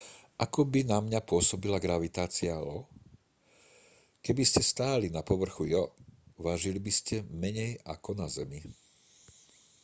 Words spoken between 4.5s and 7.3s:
stáli na povrchu io vážili by ste